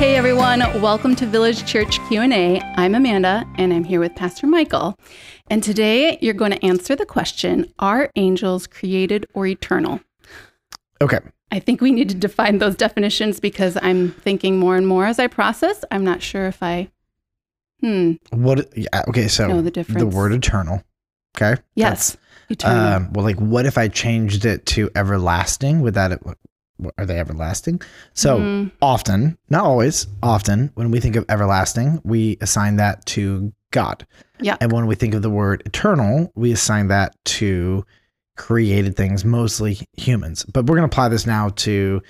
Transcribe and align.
Hey 0.00 0.16
everyone, 0.16 0.60
welcome 0.80 1.14
to 1.16 1.26
Village 1.26 1.66
Church 1.66 1.98
Q&A. 2.08 2.58
I'm 2.76 2.94
Amanda 2.94 3.44
and 3.58 3.70
I'm 3.70 3.84
here 3.84 4.00
with 4.00 4.14
Pastor 4.14 4.46
Michael. 4.46 4.98
And 5.48 5.62
today 5.62 6.16
you're 6.22 6.32
going 6.32 6.52
to 6.52 6.64
answer 6.64 6.96
the 6.96 7.04
question, 7.04 7.70
are 7.78 8.10
angels 8.16 8.66
created 8.66 9.26
or 9.34 9.46
eternal? 9.46 10.00
Okay. 11.02 11.18
I 11.50 11.58
think 11.58 11.82
we 11.82 11.92
need 11.92 12.08
to 12.08 12.14
define 12.14 12.60
those 12.60 12.76
definitions 12.76 13.40
because 13.40 13.76
I'm 13.82 14.12
thinking 14.12 14.58
more 14.58 14.78
and 14.78 14.86
more 14.86 15.04
as 15.04 15.18
I 15.18 15.26
process. 15.26 15.84
I'm 15.90 16.02
not 16.02 16.22
sure 16.22 16.46
if 16.46 16.62
I 16.62 16.90
Hmm. 17.82 18.12
What? 18.30 18.74
Yeah. 18.74 19.04
Okay. 19.08 19.28
So 19.28 19.48
Know 19.48 19.60
the 19.60 19.70
difference. 19.70 20.00
the 20.00 20.06
word 20.06 20.32
eternal. 20.32 20.82
Okay. 21.36 21.60
Yes. 21.74 22.12
That's, 22.48 22.62
Eternal. 22.64 22.94
Um, 22.94 23.12
well, 23.12 23.24
like, 23.24 23.38
what 23.38 23.66
if 23.66 23.76
I 23.76 23.88
changed 23.88 24.46
it 24.46 24.64
to 24.66 24.90
everlasting? 24.96 25.82
Would 25.82 25.94
that? 25.94 26.20
Are 26.98 27.06
they 27.06 27.18
everlasting? 27.18 27.80
So 28.14 28.38
Mm, 28.38 28.72
often, 28.80 29.38
not 29.48 29.64
always, 29.64 30.06
often, 30.22 30.70
when 30.74 30.90
we 30.90 31.00
think 31.00 31.16
of 31.16 31.24
everlasting, 31.28 32.00
we 32.04 32.38
assign 32.40 32.76
that 32.76 33.04
to 33.06 33.52
God. 33.70 34.06
Yeah. 34.40 34.56
And 34.60 34.72
when 34.72 34.86
we 34.86 34.94
think 34.94 35.14
of 35.14 35.22
the 35.22 35.30
word 35.30 35.62
eternal, 35.66 36.32
we 36.34 36.52
assign 36.52 36.88
that 36.88 37.14
to 37.36 37.84
created 38.36 38.96
things, 38.96 39.24
mostly 39.24 39.78
humans. 39.96 40.44
But 40.44 40.64
we're 40.64 40.76
going 40.76 40.88
to 40.88 40.92
apply 40.92 41.08
this 41.08 41.26
now 41.26 41.50
to 41.50 42.00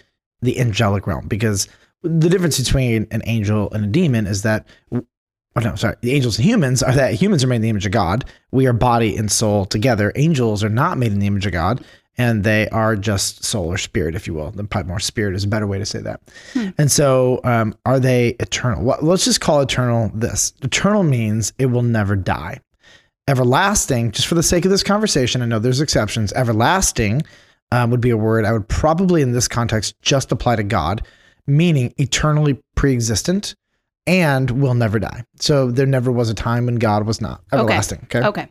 the 0.43 0.59
angelic 0.61 1.07
realm 1.07 1.27
because 1.27 1.69
the 2.03 2.29
difference 2.31 2.59
between 2.59 3.07
an 3.11 3.23
angel 3.27 3.71
and 3.73 3.85
a 3.85 3.89
demon 3.89 4.27
is 4.27 4.43
that. 4.43 4.67
Oh 4.93 5.61
no, 5.61 5.75
sorry. 5.75 5.97
The 6.01 6.13
angels 6.13 6.39
and 6.39 6.47
humans 6.47 6.81
are 6.81 6.95
that 6.95 7.15
humans 7.15 7.43
are 7.43 7.49
made 7.49 7.57
in 7.57 7.63
the 7.63 7.69
image 7.71 7.85
of 7.85 7.91
God. 7.91 8.25
We 8.53 8.69
are 8.69 8.73
body 8.73 9.17
and 9.17 9.31
soul 9.31 9.65
together. 9.65 10.13
Angels 10.15 10.63
are 10.63 10.69
not 10.69 10.97
made 10.97 11.11
in 11.13 11.19
the 11.19 11.27
image 11.27 11.45
of 11.45 11.51
God, 11.53 11.85
and 12.19 12.45
they 12.45 12.69
are 12.71 12.97
just 12.97 13.45
soul 13.45 13.67
or 13.67 13.79
spirit, 13.79 14.15
if 14.15 14.27
you 14.27 14.35
will. 14.35 14.51
The 14.51 14.65
probably 14.65 14.89
more 14.89 15.01
spirit 15.01 15.35
is 15.35 15.45
a 15.45 15.49
better 15.49 15.67
way 15.67 15.79
to 15.79 15.87
say 15.87 16.01
that. 16.01 16.21
And 16.79 16.91
so, 16.91 17.41
um, 17.45 17.75
are 17.87 18.01
they 18.01 18.31
eternal? 18.41 18.85
Well, 18.85 18.99
let's 19.01 19.25
just 19.25 19.41
call 19.41 19.61
eternal 19.61 20.11
this. 20.15 20.53
Eternal 20.63 21.03
means 21.03 21.53
it 21.59 21.67
will 21.67 21.83
never 21.83 22.17
die. 22.17 22.61
Everlasting, 23.29 24.11
just 24.11 24.27
for 24.27 24.35
the 24.35 24.43
sake 24.43 24.65
of 24.65 24.71
this 24.71 24.83
conversation, 24.83 25.41
I 25.41 25.47
know 25.47 25.59
there's 25.59 25.81
exceptions. 25.81 26.33
Everlasting 26.33 27.23
um, 27.73 27.91
would 27.91 28.01
be 28.01 28.11
a 28.11 28.17
word 28.17 28.45
I 28.45 28.53
would 28.53 28.69
probably, 28.69 29.23
in 29.23 29.33
this 29.33 29.49
context, 29.49 29.95
just 30.03 30.33
apply 30.33 30.57
to 30.57 30.65
God, 30.65 31.07
meaning 31.47 31.95
eternally 31.97 32.61
pre-existent 32.75 33.55
and 34.07 34.51
will 34.51 34.75
never 34.75 34.99
die. 34.99 35.25
So 35.39 35.71
there 35.71 35.87
never 35.87 36.11
was 36.11 36.31
a 36.31 36.35
time 36.35 36.67
when 36.67 36.77
God 36.77 37.07
was 37.07 37.21
not 37.21 37.43
everlasting. 37.53 38.01
Okay. 38.05 38.27
okay. 38.27 38.49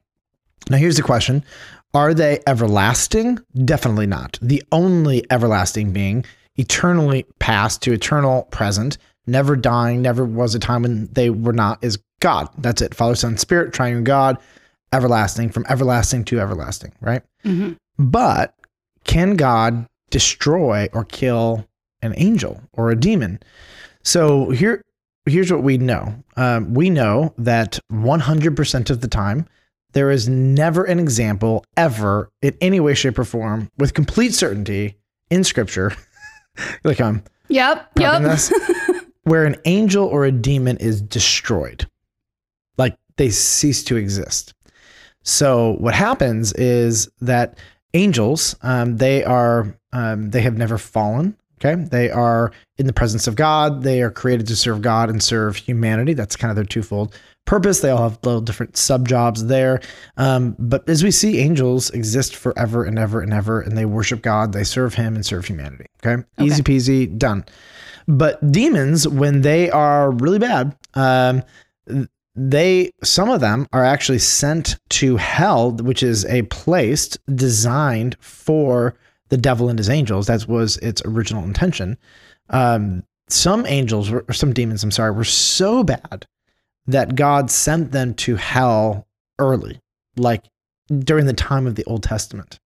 Now 0.69 0.77
here's 0.77 0.97
the 0.97 1.03
question. 1.03 1.43
Are 1.93 2.13
they 2.13 2.39
everlasting? 2.45 3.39
Definitely 3.65 4.05
not. 4.07 4.37
The 4.41 4.63
only 4.71 5.25
everlasting 5.31 5.91
being 5.91 6.23
eternally 6.57 7.25
past 7.39 7.81
to 7.83 7.93
eternal 7.93 8.43
present, 8.51 8.97
never 9.25 9.55
dying, 9.55 10.01
never 10.01 10.23
was 10.25 10.53
a 10.53 10.59
time 10.59 10.83
when 10.83 11.07
they 11.13 11.29
were 11.29 11.53
not 11.53 11.83
is 11.83 11.97
God. 12.19 12.49
That's 12.57 12.81
it. 12.81 12.93
Father, 12.93 13.15
Son, 13.15 13.37
Spirit, 13.37 13.73
triune 13.73 14.03
God, 14.03 14.37
everlasting, 14.93 15.49
from 15.49 15.65
everlasting 15.69 16.25
to 16.25 16.39
everlasting, 16.39 16.91
right? 17.01 17.23
Mhm. 17.45 17.77
But 17.97 18.53
can 19.03 19.35
God 19.35 19.85
destroy 20.11 20.89
or 20.93 21.05
kill 21.05 21.65
an 22.01 22.13
angel 22.17 22.61
or 22.73 22.89
a 22.91 22.99
demon? 22.99 23.39
So 24.03 24.49
here, 24.51 24.81
here's 25.25 25.51
what 25.51 25.63
we 25.63 25.77
know. 25.77 26.15
Um, 26.35 26.73
we 26.73 26.89
know 26.89 27.33
that 27.37 27.79
100% 27.91 28.89
of 28.89 29.01
the 29.01 29.07
time, 29.07 29.45
there 29.93 30.11
is 30.11 30.29
never 30.29 30.83
an 30.83 30.99
example 30.99 31.65
ever 31.75 32.29
in 32.41 32.55
any 32.61 32.79
way, 32.79 32.93
shape, 32.93 33.17
or 33.17 33.23
form 33.23 33.69
with 33.77 33.93
complete 33.93 34.33
certainty 34.33 34.97
in 35.29 35.43
Scripture. 35.43 35.93
like 36.83 37.01
I'm 37.01 37.23
Yep. 37.49 37.91
Yep. 37.97 38.21
this, 38.21 38.53
where 39.23 39.45
an 39.45 39.57
angel 39.65 40.05
or 40.05 40.25
a 40.25 40.31
demon 40.31 40.77
is 40.77 41.01
destroyed, 41.01 41.87
like 42.77 42.95
they 43.17 43.29
cease 43.29 43.83
to 43.85 43.97
exist. 43.97 44.53
So 45.23 45.75
what 45.79 45.95
happens 45.95 46.53
is 46.53 47.09
that 47.21 47.57
angels, 47.93 48.55
um, 48.61 48.97
they 48.97 49.23
are, 49.23 49.75
um, 49.91 50.29
they 50.29 50.41
have 50.41 50.57
never 50.57 50.77
fallen. 50.77 51.35
Okay, 51.61 51.75
they 51.75 52.09
are 52.09 52.53
in 52.77 52.87
the 52.87 52.93
presence 52.93 53.27
of 53.27 53.35
God. 53.35 53.83
They 53.83 54.01
are 54.01 54.09
created 54.11 54.47
to 54.47 54.55
serve 54.55 54.81
God 54.81 55.09
and 55.09 55.21
serve 55.21 55.57
humanity. 55.57 56.13
That's 56.13 56.37
kind 56.37 56.49
of 56.51 56.55
their 56.55 56.63
twofold 56.63 57.13
purpose. 57.49 57.79
They 57.79 57.89
all 57.89 58.07
have 58.07 58.19
little 58.23 58.41
different 58.41 58.77
sub 58.77 59.07
jobs 59.07 59.47
there. 59.47 59.81
Um, 60.17 60.55
but 60.59 60.87
as 60.87 61.03
we 61.03 61.09
see, 61.09 61.39
angels 61.39 61.89
exist 61.89 62.35
forever 62.35 62.83
and 62.83 62.99
ever 62.99 63.21
and 63.21 63.33
ever, 63.33 63.59
and 63.59 63.75
they 63.75 63.85
worship 63.85 64.21
God. 64.21 64.53
They 64.53 64.63
serve 64.63 64.93
Him 64.93 65.15
and 65.15 65.25
serve 65.25 65.45
humanity. 65.45 65.87
Okay, 66.05 66.23
easy 66.39 66.61
peasy, 66.61 67.17
done. 67.17 67.43
But 68.07 68.51
demons, 68.51 69.07
when 69.07 69.41
they 69.41 69.71
are 69.71 70.11
really 70.11 70.37
bad, 70.37 70.77
um, 70.93 71.43
they 72.35 72.91
some 73.03 73.31
of 73.31 73.41
them 73.41 73.67
are 73.73 73.83
actually 73.83 74.19
sent 74.19 74.77
to 74.89 75.17
hell, 75.17 75.71
which 75.71 76.03
is 76.03 76.25
a 76.25 76.43
place 76.43 77.17
designed 77.33 78.15
for 78.19 78.93
the 79.29 79.37
devil 79.37 79.69
and 79.69 79.79
his 79.79 79.89
angels. 79.89 80.27
That 80.27 80.47
was 80.47 80.77
its 80.77 81.01
original 81.03 81.43
intention. 81.43 81.97
Um, 82.51 83.03
some 83.27 83.65
angels, 83.65 84.11
were, 84.11 84.23
or 84.27 84.33
some 84.33 84.53
demons, 84.53 84.83
I'm 84.83 84.91
sorry, 84.91 85.11
were 85.11 85.23
so 85.23 85.83
bad 85.83 86.27
that 86.89 87.15
God 87.15 87.51
sent 87.51 87.91
them 87.91 88.13
to 88.15 88.35
hell 88.35 89.07
early, 89.37 89.79
like 90.17 90.43
during 90.89 91.25
the 91.25 91.33
time 91.33 91.67
of 91.67 91.75
the 91.75 91.83
Old 91.85 92.03
Testament. 92.03 92.59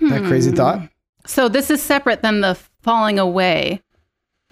That 0.00 0.24
crazy 0.24 0.50
Hmm. 0.50 0.56
thought? 0.56 0.88
So 1.26 1.48
this 1.48 1.70
is 1.70 1.82
separate 1.82 2.22
than 2.22 2.40
the 2.40 2.56
falling 2.82 3.18
away 3.18 3.82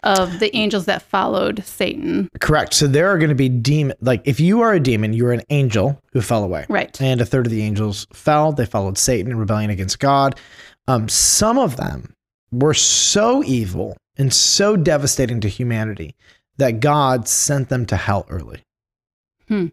of 0.05 0.39
the 0.39 0.55
angels 0.55 0.85
that 0.85 1.03
followed 1.03 1.65
Satan. 1.65 2.29
Correct. 2.41 2.73
So 2.73 2.87
there 2.87 3.09
are 3.09 3.19
going 3.19 3.31
to 3.31 3.35
be 3.35 3.49
demon. 3.49 3.97
Like 4.01 4.23
if 4.25 4.39
you 4.39 4.61
are 4.61 4.73
a 4.73 4.81
demon, 4.81 5.13
you're 5.13 5.33
an 5.33 5.43
angel 5.51 6.01
who 6.13 6.21
fell 6.21 6.45
away. 6.45 6.67
Right. 6.69 6.99
And 7.01 7.21
a 7.21 7.25
third 7.27 7.47
of 7.47 7.53
the 7.53 7.63
angels 7.63 8.07
fell. 8.13 8.53
They 8.53 8.67
followed 8.67 8.97
Satan 8.99 9.33
in 9.33 9.39
rebellion 9.39 9.71
against 9.71 9.99
God. 9.99 10.39
Um, 10.87 11.09
some 11.09 11.59
of 11.59 11.77
them 11.77 12.15
were 12.53 12.75
so 12.75 13.43
evil 13.45 13.97
and 14.17 14.33
so 14.33 14.77
devastating 14.77 15.41
to 15.41 15.49
humanity 15.49 16.15
that 16.59 16.81
God 16.81 17.27
sent 17.29 17.69
them 17.69 17.85
to 17.87 17.97
hell 17.97 18.25
early. 18.29 18.63
Hmm. 19.49 19.67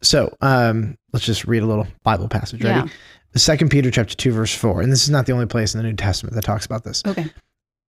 So 0.00 0.36
um, 0.40 0.96
let's 1.12 1.26
just 1.26 1.44
read 1.44 1.62
a 1.62 1.66
little 1.66 1.86
Bible 2.02 2.28
passage. 2.28 2.62
Ready? 2.62 2.88
Yeah. 2.88 2.94
Second 3.36 3.70
Peter 3.70 3.90
chapter 3.90 4.14
two 4.14 4.32
verse 4.32 4.54
four, 4.54 4.80
and 4.80 4.92
this 4.92 5.02
is 5.02 5.10
not 5.10 5.26
the 5.26 5.32
only 5.32 5.46
place 5.46 5.74
in 5.74 5.78
the 5.82 5.88
New 5.88 5.96
Testament 5.96 6.34
that 6.36 6.44
talks 6.44 6.64
about 6.64 6.84
this. 6.84 7.02
Okay. 7.06 7.26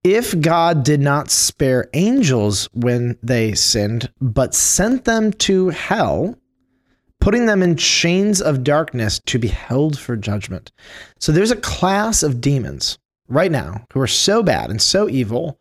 If 0.02 0.40
God 0.40 0.84
did 0.84 1.00
not 1.00 1.30
spare 1.30 1.88
angels 1.94 2.68
when 2.72 3.18
they 3.22 3.54
sinned, 3.54 4.12
but 4.20 4.54
sent 4.54 5.04
them 5.04 5.32
to 5.32 5.70
hell, 5.70 6.36
putting 7.20 7.46
them 7.46 7.62
in 7.62 7.76
chains 7.76 8.40
of 8.40 8.62
darkness 8.62 9.20
to 9.26 9.38
be 9.38 9.48
held 9.48 9.98
for 9.98 10.16
judgment. 10.16 10.70
So 11.18 11.32
there's 11.32 11.50
a 11.50 11.56
class 11.56 12.22
of 12.22 12.40
demons 12.40 12.98
right 13.28 13.50
now 13.50 13.84
who 13.92 14.00
are 14.00 14.06
so 14.06 14.42
bad 14.42 14.70
and 14.70 14.80
so 14.80 15.08
evil. 15.08 15.58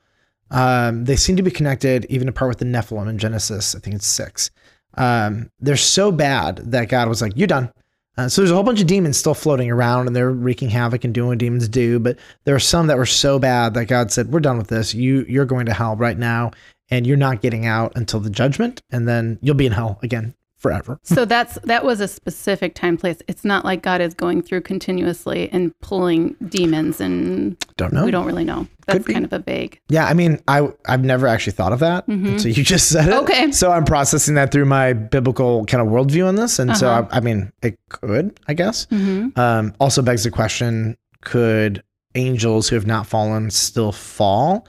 Um, 0.51 1.05
they 1.05 1.15
seem 1.15 1.35
to 1.37 1.43
be 1.43 1.51
connected 1.51 2.05
even 2.09 2.27
apart 2.27 2.49
with 2.49 2.59
the 2.59 2.65
Nephilim 2.65 3.09
in 3.09 3.17
Genesis. 3.17 3.75
I 3.75 3.79
think 3.79 3.95
it's 3.95 4.07
six. 4.07 4.51
Um, 4.95 5.49
they're 5.59 5.75
so 5.75 6.11
bad 6.11 6.57
that 6.71 6.89
God 6.89 7.09
was 7.09 7.21
like, 7.21 7.33
"You're 7.35 7.47
done." 7.47 7.71
Uh, 8.17 8.29
so 8.29 8.41
there's 8.41 8.51
a 8.51 8.53
whole 8.53 8.63
bunch 8.63 8.79
of 8.79 8.87
demons 8.87 9.17
still 9.17 9.33
floating 9.33 9.69
around, 9.69 10.07
and 10.07 10.15
they're 10.15 10.31
wreaking 10.31 10.69
havoc 10.69 11.03
and 11.03 11.13
doing 11.13 11.29
what 11.29 11.37
demons 11.37 11.67
do. 11.67 11.99
But 11.99 12.17
there 12.45 12.55
are 12.55 12.59
some 12.59 12.87
that 12.87 12.97
were 12.97 13.05
so 13.05 13.39
bad 13.39 13.73
that 13.73 13.85
God 13.85 14.11
said, 14.11 14.31
"We're 14.31 14.39
done 14.39 14.57
with 14.57 14.67
this. 14.67 14.93
You 14.93 15.25
you're 15.27 15.45
going 15.45 15.65
to 15.65 15.73
hell 15.73 15.95
right 15.95 16.17
now, 16.17 16.51
and 16.89 17.05
you're 17.05 17.17
not 17.17 17.41
getting 17.41 17.65
out 17.65 17.91
until 17.95 18.19
the 18.19 18.29
judgment, 18.29 18.81
and 18.91 19.07
then 19.07 19.39
you'll 19.41 19.55
be 19.55 19.65
in 19.65 19.73
hell 19.73 19.99
again 20.01 20.33
forever." 20.65 20.99
So 21.03 21.25
that's 21.25 21.57
that 21.63 21.83
was 21.85 21.99
a 22.01 22.07
specific 22.07 22.75
time 22.75 22.97
place. 22.97 23.17
It's 23.27 23.45
not 23.45 23.63
like 23.65 23.81
God 23.81 24.01
is 24.01 24.13
going 24.13 24.41
through 24.41 24.61
continuously 24.61 25.49
and 25.51 25.71
pulling 25.81 26.35
demons 26.49 26.99
and 26.99 27.55
Don't 27.77 27.93
know. 27.93 28.05
we 28.05 28.11
don't 28.11 28.25
really 28.25 28.43
know. 28.43 28.67
That's 28.87 29.05
be. 29.05 29.13
kind 29.13 29.25
of 29.25 29.33
a 29.33 29.39
vague. 29.39 29.79
Yeah, 29.89 30.05
I 30.05 30.13
mean, 30.13 30.39
I 30.47 30.69
I've 30.87 31.03
never 31.03 31.27
actually 31.27 31.53
thought 31.53 31.73
of 31.73 31.79
that. 31.79 32.05
So 32.05 32.47
you 32.47 32.63
just 32.75 32.89
said 32.89 33.07
it. 33.07 33.11
Mm-hmm. 33.11 33.23
Okay. 33.23 33.51
So 33.51 33.71
I'm 33.71 33.85
processing 33.85 34.35
that 34.35 34.51
through 34.51 34.65
my 34.65 34.93
biblical 34.93 35.65
kind 35.65 35.81
of 35.81 35.87
worldview 35.91 36.27
on 36.27 36.35
this, 36.35 36.59
and 36.59 36.75
so 36.77 36.87
Uh-huh. 36.89 37.07
I, 37.11 37.17
I 37.17 37.19
mean, 37.21 37.51
it 37.63 37.77
could, 37.89 38.37
I 38.47 38.53
guess. 38.53 38.85
Mm-hmm. 38.87 39.39
Um, 39.39 39.73
also 39.79 40.01
begs 40.01 40.23
the 40.23 40.31
question: 40.31 40.97
Could 41.21 41.81
angels 42.15 42.69
who 42.69 42.75
have 42.75 42.85
not 42.87 43.07
fallen 43.07 43.49
still 43.51 43.91
fall? 43.91 44.67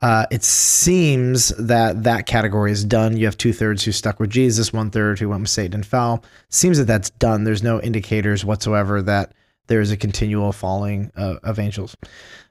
Uh, 0.00 0.26
it 0.30 0.44
seems 0.44 1.48
that 1.58 2.04
that 2.04 2.26
category 2.26 2.70
is 2.70 2.84
done. 2.84 3.16
You 3.16 3.24
have 3.24 3.36
two 3.36 3.52
thirds 3.52 3.82
who 3.82 3.90
stuck 3.90 4.20
with 4.20 4.30
Jesus, 4.30 4.72
one 4.72 4.90
third 4.90 5.18
who 5.18 5.28
went 5.28 5.42
with 5.42 5.50
Satan 5.50 5.74
and 5.74 5.86
fell. 5.86 6.22
Seems 6.50 6.78
that 6.78 6.84
that's 6.84 7.10
done. 7.10 7.44
There's 7.44 7.64
no 7.64 7.80
indicators 7.80 8.44
whatsoever 8.44 9.02
that 9.02 9.32
there 9.66 9.80
is 9.80 9.90
a 9.90 9.96
continual 9.96 10.52
falling 10.52 11.10
uh, 11.16 11.36
of 11.42 11.58
angels. 11.58 11.96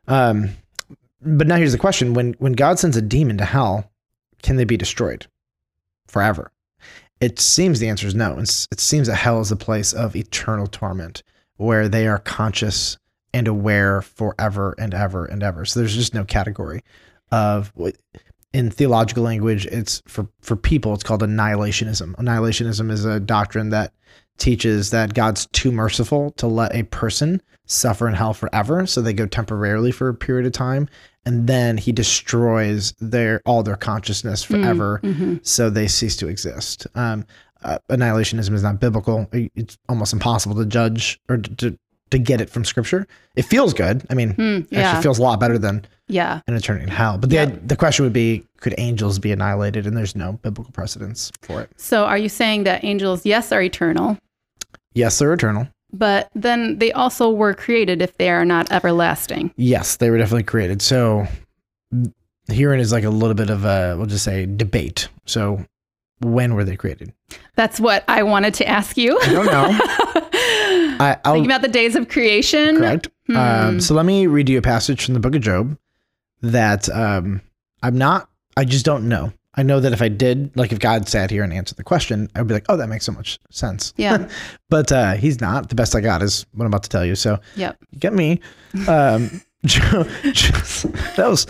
Um, 0.07 0.49
but 1.21 1.47
now 1.47 1.55
here's 1.55 1.71
the 1.71 1.77
question: 1.77 2.13
When 2.13 2.33
when 2.33 2.53
God 2.53 2.79
sends 2.79 2.97
a 2.97 3.01
demon 3.01 3.37
to 3.37 3.45
hell, 3.45 3.89
can 4.43 4.57
they 4.57 4.65
be 4.65 4.77
destroyed 4.77 5.25
forever? 6.07 6.51
It 7.19 7.39
seems 7.39 7.79
the 7.79 7.89
answer 7.89 8.07
is 8.07 8.13
no. 8.13 8.37
It's, 8.37 8.67
it 8.71 8.79
seems 8.79 9.07
that 9.07 9.15
hell 9.15 9.39
is 9.41 9.51
a 9.51 9.55
place 9.55 9.93
of 9.93 10.15
eternal 10.15 10.67
torment 10.67 11.23
where 11.55 11.89
they 11.89 12.07
are 12.07 12.19
conscious 12.19 12.97
and 13.33 13.47
aware 13.47 14.01
forever 14.01 14.75
and 14.77 14.93
ever 14.93 15.25
and 15.25 15.41
ever. 15.41 15.65
So 15.65 15.79
there's 15.79 15.95
just 15.95 16.13
no 16.13 16.23
category 16.23 16.81
of 17.31 17.71
in 18.53 18.71
theological 18.71 19.23
language, 19.23 19.65
it's 19.67 20.01
for 20.07 20.27
for 20.41 20.55
people. 20.55 20.93
It's 20.93 21.03
called 21.03 21.21
annihilationism. 21.21 22.15
Annihilationism 22.15 22.91
is 22.91 23.05
a 23.05 23.19
doctrine 23.19 23.69
that 23.69 23.93
teaches 24.37 24.91
that 24.91 25.13
God's 25.13 25.47
too 25.47 25.71
merciful 25.71 26.31
to 26.31 26.47
let 26.47 26.75
a 26.75 26.83
person 26.83 27.41
suffer 27.65 28.07
in 28.07 28.13
hell 28.13 28.33
forever, 28.33 28.85
so 28.85 29.01
they 29.01 29.13
go 29.13 29.25
temporarily 29.25 29.91
for 29.91 30.09
a 30.09 30.13
period 30.13 30.45
of 30.45 30.53
time, 30.53 30.87
and 31.25 31.47
then 31.47 31.77
He 31.77 31.91
destroys 31.91 32.93
their 32.99 33.41
all 33.45 33.63
their 33.63 33.75
consciousness 33.75 34.43
forever, 34.43 35.01
so 35.43 35.69
they 35.69 35.87
cease 35.87 36.15
to 36.17 36.27
exist. 36.27 36.87
Um, 36.95 37.25
uh, 37.63 37.79
annihilationism 37.89 38.53
is 38.53 38.63
not 38.63 38.79
biblical. 38.79 39.27
It's 39.33 39.77
almost 39.89 40.13
impossible 40.13 40.55
to 40.55 40.65
judge 40.65 41.19
or 41.27 41.37
to, 41.37 41.55
to 41.55 41.79
to 42.11 42.17
get 42.19 42.39
it 42.41 42.49
from 42.49 42.63
Scripture. 42.65 43.07
It 43.35 43.43
feels 43.43 43.73
good. 43.73 44.03
I 44.09 44.13
mean, 44.13 44.33
Mm, 44.33 44.67
yeah. 44.69 44.79
actually 44.79 45.03
feels 45.03 45.19
a 45.19 45.21
lot 45.23 45.39
better 45.39 45.57
than 45.57 45.85
Yeah. 46.07 46.41
an 46.47 46.55
eternity 46.55 46.83
in 46.83 46.89
hell. 46.89 47.17
But 47.17 47.29
the 47.29 47.35
Yep. 47.35 47.59
the 47.67 47.75
question 47.75 48.03
would 48.05 48.13
be, 48.13 48.43
could 48.61 48.73
angels 48.77 49.19
be 49.19 49.31
annihilated? 49.31 49.85
And 49.85 49.95
there's 49.97 50.15
no 50.15 50.33
biblical 50.41 50.71
precedence 50.71 51.31
for 51.41 51.61
it. 51.61 51.69
So 51.77 52.05
are 52.05 52.17
you 52.17 52.29
saying 52.29 52.63
that 52.63 52.83
angels, 52.83 53.25
yes, 53.25 53.51
are 53.51 53.61
eternal, 53.61 54.17
Yes, 54.93 55.19
they're 55.19 55.33
eternal. 55.33 55.67
but 55.93 56.29
then 56.33 56.79
they 56.79 56.91
also 56.91 57.29
were 57.29 57.53
created 57.53 58.01
if 58.01 58.17
they 58.17 58.29
are 58.29 58.45
not 58.45 58.71
everlasting? 58.71 59.51
Yes, 59.57 59.97
they 59.97 60.09
were 60.09 60.17
definitely 60.17 60.43
created. 60.43 60.81
So 60.81 61.27
herein 62.49 62.79
is 62.79 62.91
like 62.91 63.03
a 63.03 63.09
little 63.09 63.35
bit 63.35 63.49
of 63.49 63.65
a, 63.65 63.95
we'll 63.97 64.05
just 64.07 64.23
say, 64.23 64.45
debate. 64.45 65.09
So 65.25 65.65
when 66.21 66.55
were 66.55 66.63
they 66.63 66.75
created? 66.75 67.13
That's 67.55 67.79
what 67.79 68.03
I 68.07 68.23
wanted 68.23 68.53
to 68.55 68.67
ask 68.67 68.97
you. 68.97 69.19
I 69.21 69.29
don't 69.33 69.45
know. 69.45 70.21
I, 70.99 71.17
I'll, 71.25 71.33
Thinking 71.33 71.51
about 71.51 71.61
the 71.61 71.67
days 71.67 71.95
of 71.95 72.09
creation. 72.09 72.77
correct. 72.77 73.07
Hmm. 73.27 73.35
Um, 73.37 73.81
so 73.81 73.93
let 73.93 74.05
me 74.05 74.27
read 74.27 74.49
you 74.49 74.57
a 74.57 74.61
passage 74.61 75.05
from 75.05 75.13
the 75.13 75.19
book 75.19 75.35
of 75.35 75.41
Job 75.41 75.77
that 76.41 76.87
um, 76.89 77.41
I'm 77.83 77.97
not, 77.97 78.29
I 78.55 78.65
just 78.65 78.85
don't 78.85 79.07
know. 79.09 79.33
I 79.55 79.63
know 79.63 79.79
that 79.79 79.91
if 79.91 80.01
I 80.03 80.07
did, 80.07 80.55
like 80.55 80.71
if 80.71 80.77
God 80.79 81.07
sat 81.09 81.31
here 81.31 81.43
and 81.43 81.51
answered 81.51 81.77
the 81.77 81.83
question, 81.83 82.29
I'd 82.35 82.47
be 82.47 82.53
like, 82.53 82.65
oh, 82.69 82.77
that 82.77 82.89
makes 82.89 83.05
so 83.05 83.11
much 83.11 83.39
sense. 83.49 83.93
Yeah. 83.97 84.29
But 84.69 84.91
uh, 84.91 85.13
he's 85.13 85.39
not. 85.41 85.69
The 85.69 85.75
best 85.75 85.95
I 85.95 86.01
got 86.01 86.21
is 86.21 86.45
what 86.51 86.65
I'm 86.65 86.71
about 86.71 86.83
to 86.83 86.89
tell 86.89 87.05
you. 87.05 87.15
So 87.15 87.39
Yep. 87.55 87.77
get 87.97 88.13
me. 88.13 88.41
Um, 88.87 89.41
Job, 89.65 90.07
that 91.15 91.25
was 91.27 91.47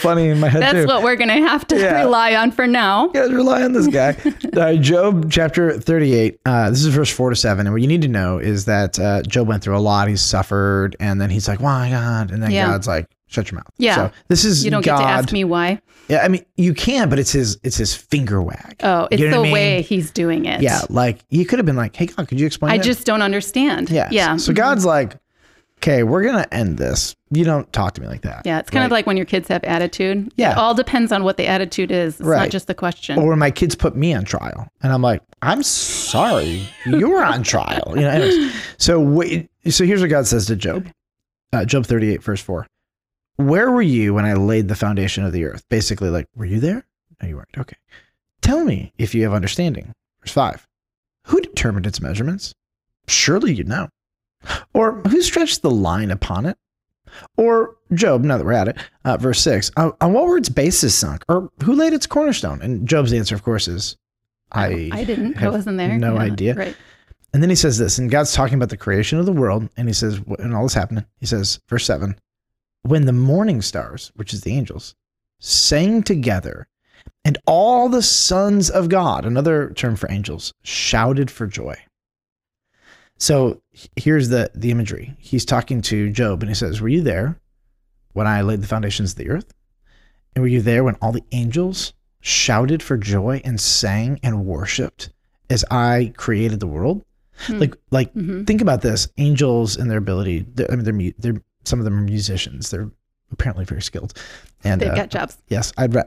funny 0.00 0.28
in 0.28 0.40
my 0.40 0.48
head 0.48 0.62
That's 0.62 0.74
too. 0.74 0.86
what 0.86 1.02
we're 1.02 1.16
going 1.16 1.28
to 1.28 1.34
have 1.48 1.66
to 1.68 1.78
Yeah. 1.78 2.00
rely 2.02 2.34
on 2.34 2.50
for 2.50 2.66
now. 2.66 3.10
Yeah, 3.14 3.22
rely 3.22 3.62
on 3.62 3.72
this 3.72 3.86
guy. 3.86 4.16
uh, 4.56 4.74
Job 4.76 5.30
chapter 5.30 5.78
38. 5.78 6.40
Uh, 6.44 6.70
this 6.70 6.80
is 6.84 6.86
verse 6.94 7.10
4 7.10 7.30
to 7.30 7.36
7. 7.36 7.66
And 7.66 7.72
what 7.74 7.82
you 7.82 7.88
need 7.88 8.02
to 8.02 8.08
know 8.08 8.38
is 8.38 8.64
that 8.64 8.98
uh, 8.98 9.22
Job 9.22 9.46
went 9.48 9.62
through 9.62 9.76
a 9.76 9.80
lot. 9.80 10.08
He's 10.08 10.20
suffered. 10.22 10.96
And 11.00 11.20
then 11.20 11.30
he's 11.30 11.46
like, 11.48 11.60
why 11.60 11.90
God? 11.90 12.30
And 12.30 12.42
then 12.42 12.50
Yeah. 12.50 12.66
God's 12.68 12.86
like, 12.86 13.08
shut 13.28 13.50
your 13.50 13.56
mouth. 13.58 13.70
Yeah. 13.78 13.94
So 13.94 14.12
this 14.28 14.44
is 14.44 14.64
You 14.64 14.70
don't 14.70 14.84
God. 14.84 14.98
get 14.98 15.04
to 15.04 15.08
ask 15.10 15.32
me 15.32 15.44
why. 15.44 15.80
Yeah, 16.08 16.22
I 16.24 16.28
mean, 16.28 16.44
you 16.56 16.74
can, 16.74 17.08
but 17.08 17.20
it's 17.20 17.30
his 17.30 17.56
it's 17.62 17.76
his 17.76 17.94
finger 17.94 18.42
wag. 18.42 18.74
Oh, 18.82 19.06
it's 19.12 19.20
You 19.22 19.28
know 19.28 19.36
the 19.36 19.40
I 19.40 19.42
mean? 19.44 19.52
way 19.52 19.82
he's 19.82 20.10
doing 20.10 20.44
it. 20.46 20.60
Yeah, 20.60 20.80
like 20.88 21.20
you 21.28 21.46
could 21.46 21.60
have 21.60 21.66
been 21.66 21.76
like, 21.76 21.94
hey, 21.94 22.06
God, 22.06 22.26
could 22.26 22.40
you 22.40 22.46
explain 22.46 22.72
I 22.72 22.78
that? 22.78 22.84
just 22.84 23.06
don't 23.06 23.22
understand. 23.22 23.90
Yeah. 23.90 24.08
Yeah. 24.10 24.36
So 24.36 24.52
God's 24.52 24.84
like, 24.84 25.14
okay, 25.82 26.02
we're 26.02 26.22
going 26.22 26.42
to 26.42 26.54
end 26.54 26.76
this. 26.78 27.16
You 27.30 27.44
don't 27.44 27.70
talk 27.72 27.94
to 27.94 28.00
me 28.02 28.06
like 28.06 28.22
that. 28.22 28.42
Yeah, 28.44 28.58
it's 28.58 28.68
kind 28.70 28.84
of 28.84 28.90
like 28.90 29.06
when 29.06 29.16
your 29.16 29.24
kids 29.26 29.48
have 29.48 29.64
attitude. 29.64 30.30
Yeah. 30.36 30.52
It 30.52 30.58
all 30.58 30.74
depends 30.74 31.10
on 31.10 31.24
what 31.24 31.36
the 31.38 31.46
attitude 31.46 31.90
is. 31.90 32.20
It's 32.20 32.22
Right. 32.28 32.38
not 32.40 32.50
just 32.50 32.66
the 32.66 32.74
question. 32.74 33.18
or 33.18 33.28
when 33.28 33.38
my 33.38 33.50
kids 33.50 33.74
put 33.74 33.96
me 33.96 34.12
on 34.12 34.24
trial 34.24 34.68
and 34.82 34.92
I'm 34.92 35.00
like, 35.02 35.22
I'm 35.42 35.62
sorry, 35.62 36.68
you're 36.84 37.24
on 37.24 37.42
trial. 37.42 37.94
You 37.96 38.02
know, 38.02 38.10
anyways. 38.10 38.54
So, 38.78 39.00
wait, 39.00 39.50
so 39.68 39.84
here's 39.84 40.00
what 40.00 40.10
God 40.10 40.26
says 40.26 40.46
to 40.46 40.56
Job, 40.56 40.86
uh, 41.52 41.64
Job 41.64 41.86
38, 41.86 42.22
verse 42.22 42.40
4. 42.42 42.66
Where 43.36 43.70
were 43.70 43.82
you 43.82 44.12
when 44.14 44.24
I 44.26 44.34
laid 44.34 44.68
the 44.68 44.74
foundation 44.74 45.24
of 45.24 45.32
the 45.32 45.44
earth? 45.44 45.64
Basically, 45.70 46.10
like, 46.10 46.26
were 46.34 46.44
you 46.46 46.60
there? 46.60 46.84
No, 47.22 47.28
you 47.28 47.36
weren't. 47.36 47.48
Okay. 47.56 47.76
Tell 48.42 48.64
me 48.64 48.92
if 48.98 49.14
you 49.14 49.22
have 49.24 49.32
understanding. 49.32 49.92
Verse 50.22 50.32
5. 50.32 50.66
Who 51.26 51.40
determined 51.40 51.86
its 51.86 52.00
measurements? 52.00 52.54
Surely 53.06 53.52
you 53.54 53.64
know. 53.64 53.88
Or 54.74 55.00
who 55.02 55.22
stretched 55.22 55.62
the 55.62 55.70
line 55.70 56.10
upon 56.10 56.46
it? 56.46 56.56
Or 57.36 57.76
Job, 57.92 58.22
now 58.22 58.38
that 58.38 58.44
we're 58.44 58.52
at 58.52 58.68
it, 58.68 58.76
uh, 59.04 59.16
verse 59.16 59.40
6, 59.40 59.72
on, 59.76 59.92
on 60.00 60.12
what 60.12 60.26
were 60.26 60.36
its 60.36 60.48
bases 60.48 60.94
sunk? 60.94 61.24
Or 61.28 61.50
who 61.64 61.74
laid 61.74 61.92
its 61.92 62.06
cornerstone? 62.06 62.62
And 62.62 62.86
Job's 62.88 63.12
answer, 63.12 63.34
of 63.34 63.42
course, 63.42 63.68
is, 63.68 63.96
I, 64.52 64.90
I 64.92 65.04
didn't. 65.04 65.42
I 65.42 65.48
wasn't 65.48 65.76
there. 65.76 65.96
no 65.98 66.14
Yeah, 66.14 66.20
idea. 66.20 66.54
Right. 66.54 66.76
And 67.32 67.42
then 67.42 67.50
he 67.50 67.56
says 67.56 67.78
this, 67.78 67.98
and 67.98 68.10
God's 68.10 68.32
talking 68.32 68.54
about 68.54 68.70
the 68.70 68.76
creation 68.76 69.18
of 69.18 69.26
the 69.26 69.32
world, 69.32 69.68
and 69.76 69.88
he 69.88 69.94
says, 69.94 70.20
and 70.38 70.54
all 70.54 70.64
this 70.64 70.74
happening, 70.74 71.04
he 71.18 71.26
says, 71.26 71.60
verse 71.68 71.84
7, 71.84 72.18
when 72.82 73.06
the 73.06 73.12
morning 73.12 73.62
stars, 73.62 74.10
which 74.16 74.32
is 74.32 74.40
the 74.40 74.52
angels, 74.52 74.94
sang 75.38 76.02
together, 76.02 76.66
and 77.24 77.38
all 77.46 77.88
the 77.88 78.02
sons 78.02 78.68
of 78.70 78.88
God, 78.88 79.24
another 79.24 79.70
term 79.76 79.94
for 79.94 80.10
angels, 80.10 80.52
shouted 80.62 81.30
for 81.30 81.46
joy. 81.46 81.76
So 83.20 83.60
here's 83.96 84.30
the, 84.30 84.50
the 84.54 84.70
imagery. 84.70 85.14
He's 85.18 85.44
talking 85.44 85.82
to 85.82 86.10
Job, 86.10 86.42
and 86.42 86.48
he 86.50 86.54
says, 86.54 86.80
Were 86.80 86.88
you 86.88 87.02
there 87.02 87.38
when 88.14 88.26
I 88.26 88.40
laid 88.40 88.62
the 88.62 88.66
foundations 88.66 89.12
of 89.12 89.18
the 89.18 89.28
earth? 89.28 89.52
And 90.34 90.42
were 90.42 90.48
you 90.48 90.62
there 90.62 90.82
when 90.84 90.94
all 90.96 91.12
the 91.12 91.22
angels 91.32 91.92
shouted 92.20 92.82
for 92.82 92.96
joy 92.96 93.40
and 93.44 93.60
sang 93.60 94.18
and 94.22 94.46
worshiped 94.46 95.10
as 95.50 95.64
I 95.70 96.12
created 96.16 96.60
the 96.60 96.66
world? 96.66 97.04
Hmm. 97.46 97.58
Like, 97.58 97.76
like 97.90 98.14
Mhm. 98.14 98.46
think 98.46 98.60
about 98.62 98.82
this: 98.82 99.08
angels 99.18 99.76
and 99.76 99.90
their 99.90 99.98
ability. 99.98 100.46
They're, 100.54 100.70
I 100.70 100.76
mean, 100.76 100.84
they're, 100.84 101.12
they're 101.32 101.42
some 101.64 101.78
of 101.78 101.84
them 101.84 101.98
are 101.98 102.02
musicians. 102.02 102.70
They're 102.70 102.90
apparently 103.32 103.64
very 103.66 103.82
skilled. 103.82 104.12
And 104.64 104.80
They've 104.80 104.90
uh, 104.90 104.94
got 104.96 105.10
jobs. 105.10 105.36
yes, 105.48 105.72
I'd. 105.76 105.94
Ra- 105.94 106.02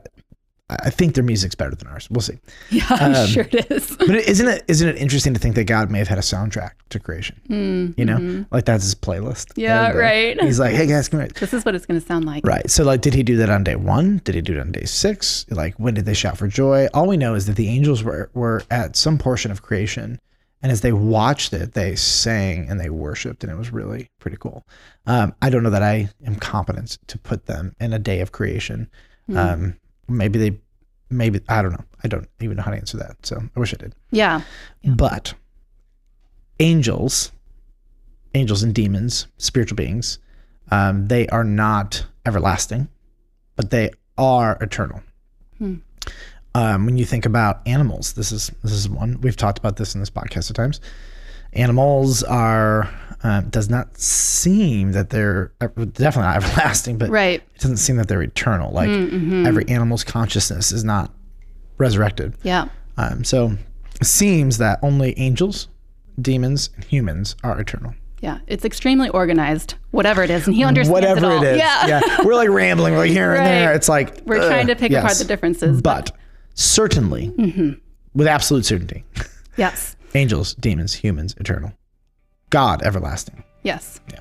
I 0.69 0.89
think 0.89 1.13
their 1.13 1.23
music's 1.23 1.55
better 1.55 1.75
than 1.75 1.87
ours. 1.89 2.07
We'll 2.09 2.21
see. 2.21 2.39
Yeah, 2.71 2.85
I'm 2.89 3.13
um, 3.15 3.27
sure 3.27 3.43
it 3.51 3.69
is. 3.69 3.95
But 3.99 4.09
isn't 4.11 4.47
it 4.47 4.63
isn't 4.67 4.87
it 4.87 4.95
interesting 4.97 5.33
to 5.33 5.39
think 5.39 5.55
that 5.55 5.65
God 5.65 5.91
may 5.91 5.99
have 5.99 6.07
had 6.07 6.17
a 6.17 6.21
soundtrack 6.21 6.71
to 6.89 6.99
creation? 6.99 7.39
Mm, 7.49 7.93
You 7.97 8.05
know, 8.05 8.17
mhm. 8.17 8.47
like 8.49 8.65
that's 8.65 8.83
his 8.83 8.95
playlist. 8.95 9.51
Yeah, 9.55 9.87
And, 9.87 9.95
uh, 9.95 9.99
right. 9.99 10.41
He's 10.41 10.59
like, 10.59 10.73
hey 10.73 10.87
guys, 10.87 11.09
come 11.09 11.19
here. 11.19 11.29
This 11.29 11.53
is 11.53 11.65
what 11.65 11.75
it's 11.75 11.85
going 11.85 11.99
to 11.99 12.05
sound 12.05 12.25
like. 12.25 12.45
Right. 12.45 12.69
So, 12.71 12.83
like, 12.83 13.01
did 13.01 13.13
he 13.13 13.23
do 13.23 13.35
that 13.37 13.49
on 13.49 13.63
day 13.63 13.75
one? 13.75 14.21
Did 14.23 14.35
he 14.35 14.41
do 14.41 14.53
it 14.53 14.59
on 14.59 14.71
day 14.71 14.85
six? 14.85 15.45
Like, 15.49 15.75
when 15.75 15.93
did 15.93 16.05
they 16.05 16.13
shout 16.13 16.37
for 16.37 16.47
joy? 16.47 16.87
All 16.93 17.07
we 17.07 17.17
know 17.17 17.35
is 17.35 17.45
that 17.47 17.57
the 17.57 17.67
angels 17.67 18.03
were 18.03 18.29
were 18.33 18.63
at 18.71 18.95
some 18.95 19.17
portion 19.17 19.51
of 19.51 19.61
creation, 19.61 20.19
and 20.61 20.71
as 20.71 20.81
they 20.81 20.93
watched 20.93 21.53
it, 21.53 21.73
they 21.73 21.95
sang 21.95 22.69
and 22.69 22.79
they 22.79 22.89
worshipped, 22.89 23.43
and 23.43 23.51
it 23.51 23.57
was 23.57 23.71
really 23.71 24.09
pretty 24.19 24.37
cool. 24.39 24.65
Um, 25.05 25.35
I 25.41 25.49
don't 25.49 25.61
know 25.63 25.69
that 25.71 25.83
I 25.83 26.09
am 26.25 26.35
competent 26.37 26.97
to 27.07 27.17
put 27.19 27.45
them 27.47 27.75
in 27.81 27.91
a 27.93 27.99
day 27.99 28.21
of 28.21 28.31
creation. 28.31 28.89
Mm. 29.29 29.37
Um, 29.37 29.75
maybe 30.07 30.39
they, 30.39 30.57
maybe 31.09 31.41
I 31.49 31.61
don't 31.61 31.71
know. 31.71 31.85
I 32.03 32.07
don't 32.07 32.27
even 32.41 32.57
know 32.57 32.63
how 32.63 32.71
to 32.71 32.77
answer 32.77 32.97
that. 32.97 33.25
So 33.25 33.41
I 33.55 33.59
wish 33.59 33.73
I 33.73 33.77
did. 33.77 33.95
Yeah. 34.11 34.41
Yeah. 34.81 34.93
But 34.95 35.33
angels, 36.59 37.31
angels 38.33 38.63
and 38.63 38.73
demons, 38.73 39.27
spiritual 39.37 39.75
beings, 39.75 40.19
um, 40.71 41.07
they 41.07 41.27
are 41.27 41.43
not 41.43 42.05
everlasting, 42.25 42.87
but 43.55 43.69
they 43.69 43.91
are 44.17 44.57
eternal. 44.61 45.01
Hmm. 45.57 45.75
Um, 46.55 46.85
when 46.85 46.97
you 46.97 47.05
think 47.05 47.25
about 47.25 47.61
animals, 47.65 48.13
this 48.13 48.31
is 48.31 48.51
this 48.63 48.73
is 48.73 48.87
one 48.87 49.19
we've 49.21 49.35
talked 49.35 49.57
about 49.57 49.77
this 49.77 49.95
in 49.95 50.01
this 50.01 50.09
podcast 50.09 50.49
at 50.49 50.55
times. 50.55 50.79
Animals 51.55 52.23
are 52.23 52.89
um, 53.23 53.49
does 53.49 53.69
not 53.69 53.97
seem 53.97 54.91
that 54.91 55.09
they're 55.09 55.53
uh, 55.61 55.67
definitely 55.67 56.23
not 56.23 56.35
everlasting, 56.43 56.97
but 56.97 57.09
Right. 57.09 57.41
it 57.55 57.59
doesn't 57.61 57.77
seem 57.77 57.95
that 57.97 58.07
they're 58.07 58.21
eternal. 58.21 58.71
Like 58.73 58.89
Mm-hmm. 58.89 59.45
every 59.45 59.67
animal's 59.69 60.03
consciousness 60.03 60.71
is 60.71 60.83
not 60.83 61.11
resurrected. 61.77 62.33
Yeah. 62.43 62.67
Um, 62.97 63.23
so 63.23 63.53
it 64.01 64.05
seems 64.05 64.57
that 64.57 64.79
only 64.81 65.17
angels, 65.17 65.69
demons, 66.21 66.69
and 66.75 66.83
humans 66.83 67.35
are 67.43 67.59
eternal. 67.59 67.93
Yeah. 68.21 68.39
It's 68.47 68.63
extremely 68.65 69.09
organized, 69.09 69.75
whatever 69.91 70.21
it 70.23 70.29
is. 70.29 70.45
And 70.47 70.55
he 70.55 70.63
understands 70.63 70.91
Whatever 70.93 71.19
it 71.25 71.37
all. 71.37 71.43
it 71.43 71.53
is. 71.53 71.57
Yeah. 71.59 72.01
We're 72.23 72.35
like 72.35 72.49
rambling 72.49 72.95
like 72.95 73.09
here 73.11 73.33
and 73.33 73.45
there. 73.45 73.73
It's 73.73 73.89
like 73.89 74.21
We're 74.25 74.37
ugh, 74.39 74.47
trying 74.49 74.67
to 74.67 74.75
pick 74.75 74.91
apart 74.91 75.17
the 75.17 75.25
differences. 75.25 75.81
But 75.81 76.11
certainly, 76.55 77.29
Mm-hmm. 77.37 77.71
with 78.13 78.27
absolute 78.27 78.65
certainty, 78.65 79.03
yes. 79.57 79.95
Angels, 80.15 80.53
demons, 80.55 80.93
humans, 80.93 81.35
eternal. 81.39 81.73
God, 82.49 82.83
everlasting. 82.83 83.43
Yes. 83.63 83.99
Yeah. 84.11 84.19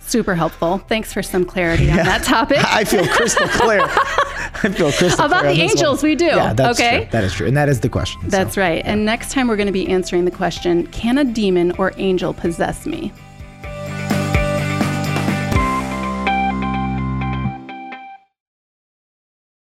Super 0.00 0.34
helpful. 0.34 0.78
Thanks 0.78 1.12
for 1.12 1.22
some 1.22 1.44
clarity 1.44 1.90
on 1.90 1.96
that 1.98 2.22
topic. 2.24 2.58
I 2.64 2.84
feel 2.84 3.06
crystal 3.08 3.46
clear. 3.48 3.80
I 3.84 4.70
feel 4.70 4.90
crystal 4.90 5.10
clear. 5.10 5.26
About 5.26 5.40
clear 5.40 5.52
the 5.52 5.58
this 5.58 5.58
one. 5.58 5.70
angels, 5.70 6.02
we 6.02 6.14
do. 6.14 6.24
Yeah, 6.24 6.54
that's 6.54 6.80
okay. 6.80 7.02
true. 7.02 7.08
That 7.10 7.24
is 7.24 7.34
true. 7.34 7.46
And 7.46 7.56
that 7.58 7.68
is 7.68 7.80
the 7.80 7.90
question. 7.90 8.22
so. 8.22 8.28
That's 8.28 8.56
right. 8.56 8.82
And 8.86 9.04
next 9.04 9.32
time 9.32 9.48
we're 9.48 9.56
going 9.56 9.66
to 9.66 9.72
be 9.72 9.86
answering 9.88 10.24
the 10.24 10.30
question 10.30 10.86
Can 10.86 11.18
a 11.18 11.24
demon 11.24 11.72
or 11.72 11.92
angel 11.98 12.32
possess 12.32 12.86
me? 12.86 13.12